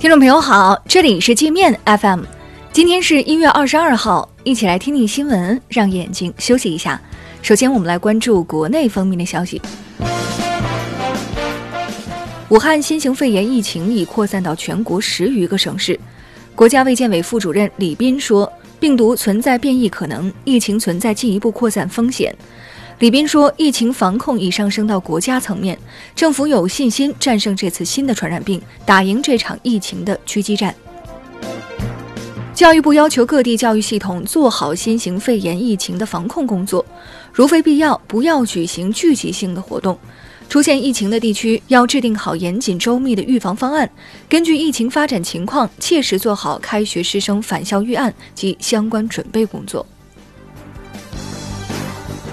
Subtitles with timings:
[0.00, 2.22] 听众朋友好，这里是界面 FM，
[2.72, 7.00] 今天是一月二十二号，一起来听听新闻，让眼睛休息一下。
[7.42, 9.60] 首先，我们来关注国内方面的消息。
[12.48, 15.98] 武汉新型肺炎疫情已扩散到全国十余个省市。
[16.54, 22.32] 国家卫健委副主任李斌说，病毒存在变异可能，疫情存在进一步扩散风险。
[22.98, 25.78] 李斌说，疫情防控已上升到国家层面，
[26.16, 30.74] 政府有信心战胜这次新的传染病，打赢这场疫情的狙击战。
[32.52, 36.84] 教育部要求各地教育系统做好新型肺炎疫情的防控工作，
[37.32, 39.96] 如非必要，不要举行聚集性的活动。
[40.48, 43.88] 出现疫情的地区要制定好严谨周密的预防方案，
[44.28, 49.86] 根据疫情发展情况，切实做好开学师生返校预案及相关准备工作。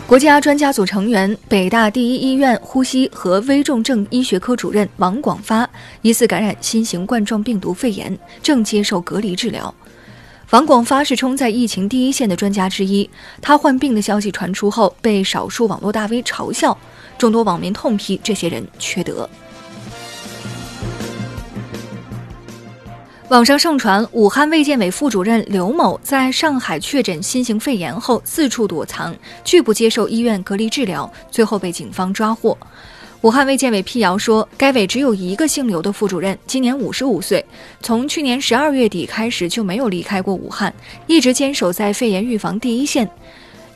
[0.08, 5.68] 国家专家组成员、北大第一医院呼吸和危重症医学科主任王广发
[6.04, 9.74] 疑似感染新型冠状病毒肺炎，正接受隔离治疗。
[10.52, 13.10] 王广发是冲在疫情第一线的专家之一，
[13.42, 16.78] 他患病的消息传出后，被少数网络大 V 嘲笑，
[17.18, 19.28] 众多网民痛批这些人缺德。
[23.30, 32.56] 网上盛传，武汉卫健委副主任刘某在上海确诊新型肺炎后四处躲藏，拒不接受医院隔离治疗，最后被警方抓获。
[33.22, 37.44] 武汉卫健委辟谣说，该委只有一个姓刘的副主任，今年五十五岁，
[37.82, 40.72] 从去年十二月底开始就没有离开过武汉，
[41.08, 43.10] 一直坚守在肺炎预防第一线。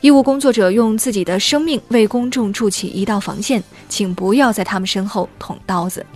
[0.00, 6.06] 医务工作者用自己的生命为公众筑起一道防线，请不要在他们身后捅刀子。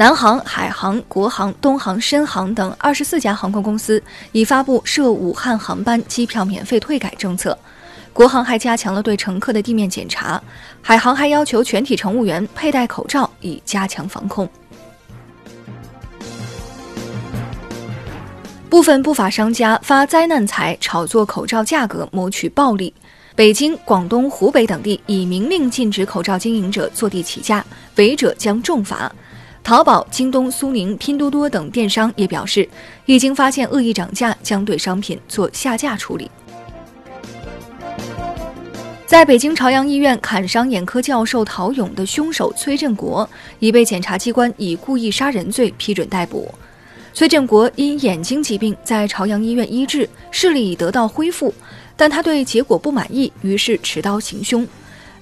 [0.00, 7.58] 南航、海航、国航、东航、深航等二十四家航空公司已发布涉武汉航班机票免费退改政策。
[8.14, 10.42] 国航还加强了对乘客的地面检查，
[10.80, 14.48] 海航还要求全体乘务员佩戴口罩，以加强防控。
[18.70, 22.90] 部分不法商家发灾难财，炒作口罩价格，谋取暴利。
[23.36, 27.62] 北京、广东、湖北等地已明令禁止口罩经营者坐地起价，
[27.96, 29.12] 违者将重罚。
[29.62, 32.68] 淘宝、京东、苏宁、拼多多等电商也表示，
[33.06, 36.30] 一经发现恶意涨价，将对商品做下架处理。
[39.06, 43.28] 在北京朝阳医院砍伤眼科教授陶勇的凶手崔振国
[43.58, 46.52] 已被检察机关以故意杀人罪批准逮捕。
[47.12, 51.52] 崔振国因眼睛疾病在朝阳医院医治，视力已得到恢复，
[51.96, 54.66] 但他对结果不满意，于是持刀行凶。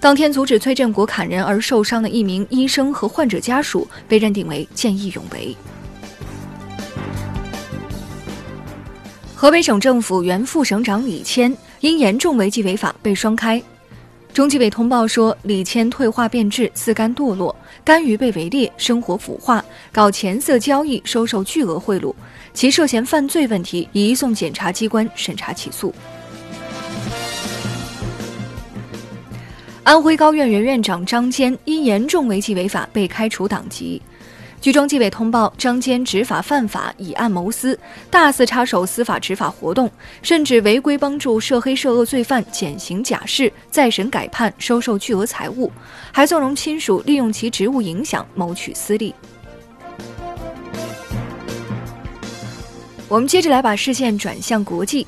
[0.00, 5.56] 当天阻止崔振国砍人而受伤的一名医生和患者家属被认定为见义勇为。
[9.34, 13.62] 河北省政府原副省长李谦因严重违纪违法被双开。
[14.32, 22.15] 中纪委通报说，李谦退化变质、自甘堕落、甘于被围猎、生活腐化、搞钱色交易、收受巨额贿赂，
[22.54, 25.92] 其涉嫌犯罪问题已移送检察机关审查起诉。
[29.88, 34.03] 安徽高院原院长张坚因严重违纪违法被开除党籍。
[34.60, 37.78] 据中纪委通报，张坚执法犯法，以案谋私，
[38.10, 39.91] 大肆插手司法执法活动，
[40.21, 45.72] 甚至违规帮助涉黑涉恶罪犯减刑假释、再审改判、收受巨额财物，
[46.12, 49.15] 还纵容亲属利用其职务影响谋取私利。
[53.09, 55.06] 我们接着来把视线转向国际。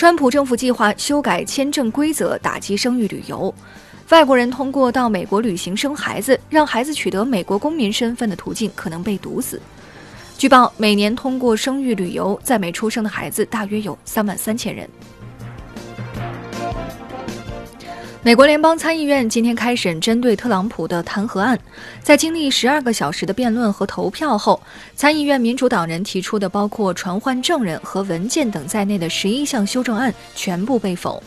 [0.00, 3.54] 川普政府计划修改签证规则，打击生育旅游。
[4.08, 9.60] 外国人通过到美国旅行生孩子，让孩子取得美国公民身份的途径可能被堵死。
[10.38, 14.88] 据报，每年通过生育旅游在美出生的孩子大约有三万三千人。
[18.22, 21.58] 美国联邦参议院今天开审针对特朗普的弹劾案，
[22.02, 24.60] 在经历十二个小时的辩论和投票后，
[24.94, 31.22] 参议院民主党人提出的包括传唤证人和文件等在内的十一项修正案全部被否。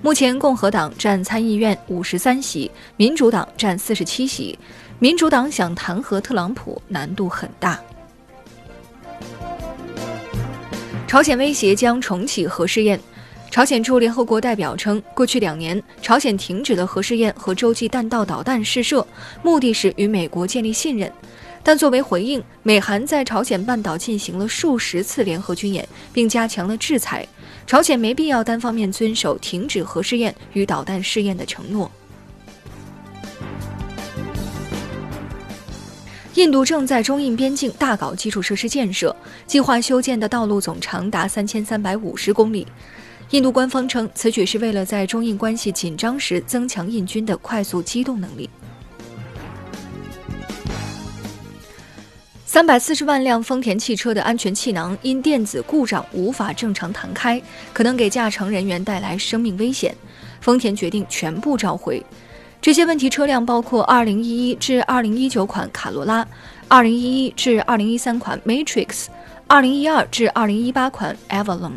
[0.00, 4.58] 目前，共和党占参议院五十三席，民主党占四十七席。
[4.98, 7.78] 民主党想弹劾特朗普难度很大。
[11.06, 12.98] 朝鲜威胁将重启核试验。
[13.52, 19.06] 朝鲜驻联合国代表称，过去两年，朝鲜停止了核试验和洲际弹道导弹试射，
[19.42, 21.12] 目的是与美国建立信任。
[21.62, 27.28] 但作为回应，美韩在朝鲜半岛进行了数十次联合军演，并加强了制裁。
[27.66, 31.92] 朝鲜没必要单方面遵守停止核试验与导弹试验的承诺。
[36.36, 39.14] 印度正在中印边境大搞基础设施建设，
[39.46, 42.66] 计划修建的道路总长达三千三百五十公里。
[43.32, 48.48] 印度官方称，此举是为了在中印关系紧张时增强印军的快速机动能力。
[52.44, 57.40] 三百四十万辆丰田汽车的安全气囊因电子故障无法正常弹开，
[57.72, 59.96] 可能给驾乘人员带来生命危险。
[60.42, 62.04] 丰田决定全部召回。
[62.60, 66.28] 这些问题车辆包括2011至2019款卡罗拉、
[66.68, 69.06] 2011至2013款 Matrix、
[69.48, 71.72] 2012至2018款 Avalon。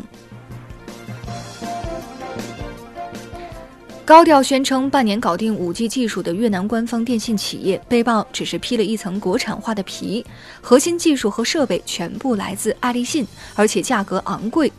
[4.06, 10.24] 高调宣称半年搞定 5G 技术的越南官方电信企业，被曝只是披了一层国产化的皮，
[10.60, 13.26] 核心技术和设备全部来自爱立信，
[13.56, 14.72] 而且价格昂贵。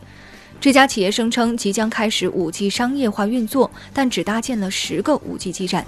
[0.61, 5.85] 这家企业声称即将开始 5G 商业化运作，但只搭建了十个 5G 基站。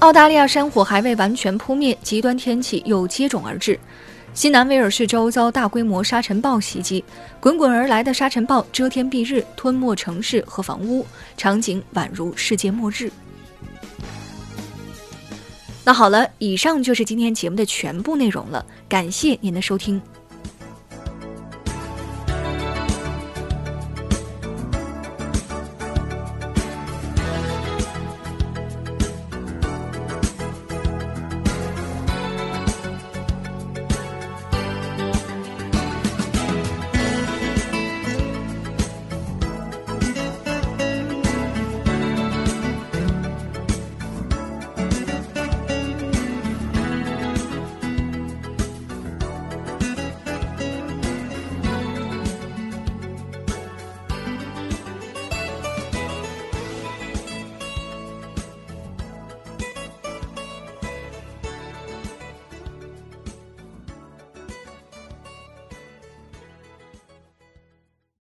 [0.00, 3.78] 澳大利亚山火还未完全扑灭，极端天气又接踵而至。
[4.32, 7.04] 西南威尔士州遭大规模沙尘暴袭击，
[7.40, 11.04] 滚滚而来的沙尘暴遮天蔽日，吞没城市和房屋，
[11.36, 13.10] 场景宛如世界末日。
[15.84, 20.00] 那好了，以上就是今天节目的全部内容了，感谢您的收听。